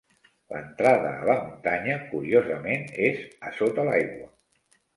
L'entrada 0.53 1.11
a 1.17 1.27
la 1.31 1.35
muntanya, 1.43 1.99
curiosament, 2.15 2.89
és 3.11 3.23
a 3.51 3.55
sota 3.61 3.89
l'aigua. 3.93 4.31